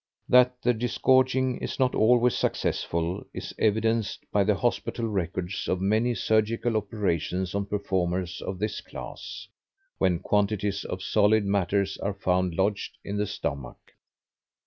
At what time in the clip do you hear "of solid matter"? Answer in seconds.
10.85-11.85